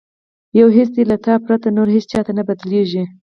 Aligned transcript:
یو 0.59 0.67
حس 0.75 0.89
دی 0.95 1.03
له 1.11 1.17
تا 1.25 1.33
پرته، 1.45 1.67
نور 1.77 1.87
هیڅ 1.95 2.05
چاته 2.13 2.31
نه 2.37 2.43
بدلیږي 2.47 3.03